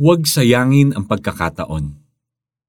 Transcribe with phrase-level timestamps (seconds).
[0.00, 2.00] Huwag sayangin ang pagkakataon.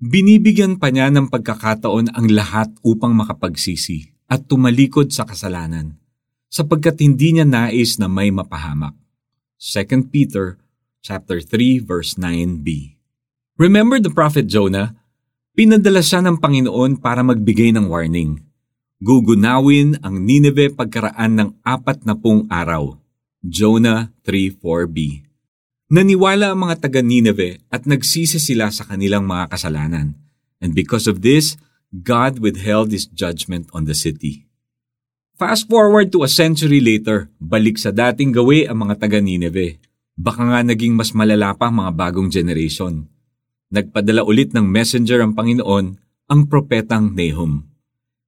[0.04, 5.96] Binibigyan pa niya ng pagkakataon ang lahat upang makapagsisi at tumalikod sa kasalanan,
[6.52, 8.92] sapagkat hindi niya nais na may mapahamak.
[9.56, 10.60] 2 Peter
[11.00, 13.00] chapter 3 verse 9b.
[13.56, 14.92] Remember the prophet Jonah?
[15.56, 18.44] Pinadala siya ng Panginoon para magbigay ng warning.
[19.00, 23.00] Gugunawin ang Nineveh pagkaraan ng apat na pung araw.
[23.40, 25.32] Jonah 3.4b
[25.92, 30.16] Naniwala ang mga taga Nineveh at nagsisi sila sa kanilang mga kasalanan.
[30.64, 31.60] And because of this,
[31.92, 34.48] God withheld His judgment on the city.
[35.36, 39.82] Fast forward to a century later, balik sa dating gawi ang mga taga Nineveh.
[40.16, 43.10] Baka nga naging mas malala pa mga bagong generation.
[43.74, 45.98] Nagpadala ulit ng messenger ang Panginoon,
[46.30, 47.66] ang propetang Nahum.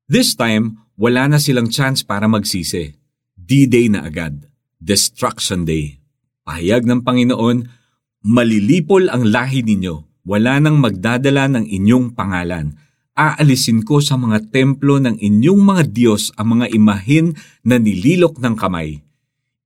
[0.10, 2.94] This time, wala na silang chance para magsisi.
[3.38, 4.50] D-Day na agad.
[4.82, 6.05] Destruction Day.
[6.46, 7.58] Pahayag ng Panginoon,
[8.22, 12.78] malilipol ang lahi ninyo, wala nang magdadala ng inyong pangalan.
[13.18, 17.34] Aalisin ko sa mga templo ng inyong mga Diyos ang mga imahin
[17.66, 19.02] na nililok ng kamay.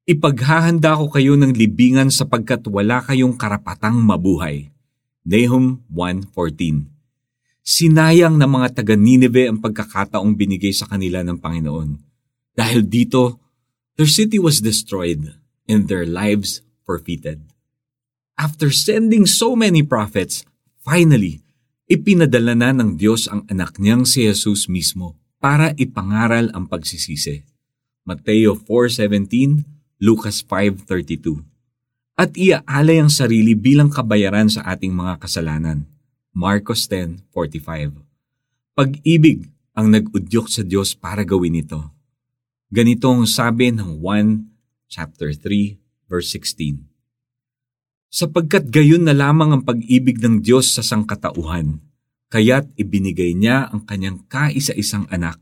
[0.07, 4.71] Ipaghahanda ko kayo ng libingan sapagkat wala kayong karapatang mabuhay.
[5.27, 6.87] Nahum 1.14
[7.59, 11.99] Sinayang ng mga taga Nineveh ang pagkakataong binigay sa kanila ng Panginoon.
[12.55, 13.35] Dahil dito,
[13.99, 15.35] their city was destroyed
[15.67, 17.45] and their lives forfeited.
[18.33, 20.41] After sending so many prophets,
[20.81, 21.45] finally,
[21.85, 27.45] ipinadala na ng Diyos ang anak niyang si Jesus mismo para ipangaral ang pagsisisi.
[28.09, 29.69] Mateo 4.17,
[30.01, 31.45] Lucas 5.32
[32.17, 35.85] At iaalay ang sarili bilang kabayaran sa ating mga kasalanan.
[36.33, 38.01] Marcos 10.45
[38.73, 41.79] Pag-ibig ang nag-udyok sa Diyos para gawin ito.
[42.71, 45.78] Ganito ang sabi ng 1 chapter 3
[46.09, 46.89] verse 16.
[48.09, 51.77] Sapagkat gayon na lamang ang pag-ibig ng Diyos sa sangkatauhan,
[52.33, 55.37] kaya't ibinigay niya ang kanyang kaisa-isang anak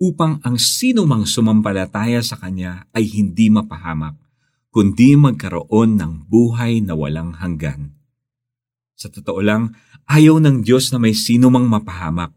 [0.00, 4.16] upang ang sino mang sumampalataya sa kanya ay hindi mapahamak,
[4.72, 7.92] kundi magkaroon ng buhay na walang hanggan.
[8.96, 9.76] Sa totoo lang,
[10.08, 12.32] ayaw ng Diyos na may sino mang mapahamak.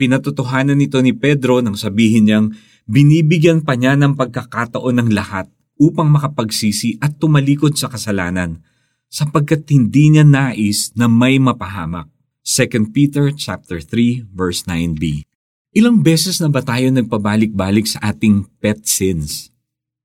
[0.00, 2.46] Pinatotohanan nito ni Pedro nang sabihin niyang
[2.88, 5.46] binibigyan pa niya ng pagkakataon ng lahat
[5.82, 8.62] upang makapagsisi at tumalikod sa kasalanan
[9.10, 12.06] sapagkat hindi niya nais na may mapahamak.
[12.46, 15.26] 2 Peter chapter 3 verse 9b.
[15.74, 19.50] Ilang beses na ba tayo nagpabalik-balik sa ating pet sins?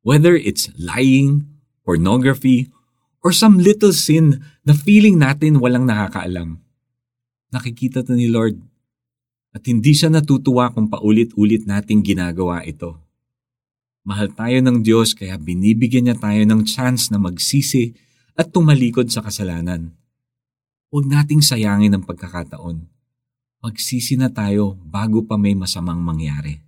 [0.02, 1.46] Whether it's lying,
[1.86, 2.74] pornography,
[3.22, 6.64] or some little sin na feeling natin walang nakakaalam.
[7.52, 8.58] Nakikita to ni Lord
[9.56, 13.07] at hindi siya natutuwa kung paulit-ulit nating ginagawa ito.
[14.08, 17.92] Mahal tayo ng Diyos kaya binibigyan niya tayo ng chance na magsisi
[18.40, 19.92] at tumalikod sa kasalanan.
[20.88, 22.88] Huwag nating sayangin ang pagkakataon.
[23.60, 26.64] Magsisi na tayo bago pa may masamang mangyari.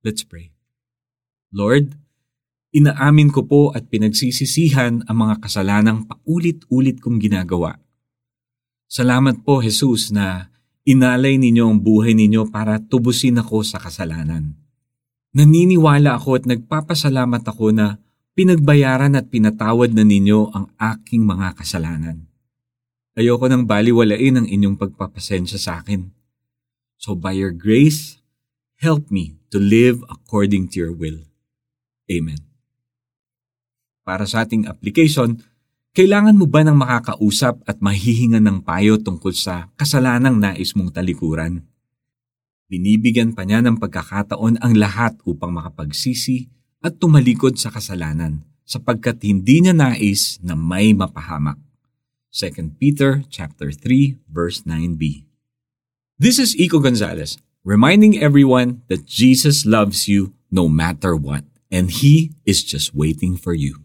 [0.00, 0.56] Let's pray.
[1.52, 2.00] Lord,
[2.72, 7.76] inaamin ko po at pinagsisisihan ang mga kasalanang paulit-ulit kong ginagawa.
[8.88, 10.48] Salamat po, Jesus, na
[10.88, 14.61] inalay ninyo ang buhay ninyo para tubusin ako sa kasalanan.
[15.32, 17.96] Naniniwala ako at nagpapasalamat ako na
[18.36, 22.28] pinagbayaran at pinatawad na ninyo ang aking mga kasalanan.
[23.16, 26.12] Ayoko nang baliwalain ang inyong pagpapasensya sa akin.
[27.00, 28.20] So by your grace,
[28.80, 31.24] help me to live according to your will.
[32.12, 32.40] Amen.
[34.04, 35.40] Para sa ating application,
[35.96, 41.71] kailangan mo ba ng makakausap at mahihinga ng payo tungkol sa kasalanang nais mong talikuran?
[42.72, 46.48] Binibigyan pa niya ng pagkakataon ang lahat upang makapagsisi
[46.80, 51.60] at tumalikod sa kasalanan sapagkat hindi niya nais na may mapahamak.
[52.32, 55.28] 2 Peter chapter 3 verse 9b.
[56.16, 62.32] This is Iko Gonzalez reminding everyone that Jesus loves you no matter what and he
[62.48, 63.81] is just waiting for you.